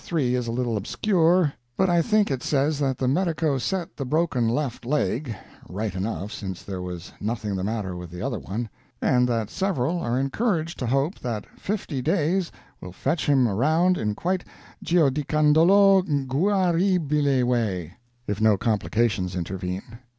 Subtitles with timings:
[0.03, 4.03] 3 is a little obscure, but I think it says that the medico set the
[4.03, 5.35] broken left leg
[5.69, 8.67] right enough, since there was nothing the matter with the other one
[8.99, 12.51] and that several are encouraged to hope that fifty days
[12.81, 14.43] well fetch him around in quite
[14.83, 17.93] giudicandolo guaribile way,
[18.25, 19.83] if no complications intervene.